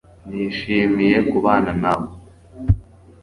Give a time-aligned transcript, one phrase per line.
[0.29, 2.09] Nishimiye kubana nawe